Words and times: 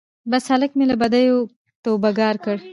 بس 0.31 0.43
هلک 0.53 0.71
مي 0.77 0.85
له 0.91 0.95
بدیو 1.01 1.37
توبه 1.83 2.09
ګار 2.19 2.35
کړ 2.45 2.57